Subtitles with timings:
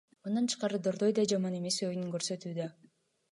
[0.27, 2.69] Мындан тышкары, Дордой да жаман эмес оюн көрсөтүүдө.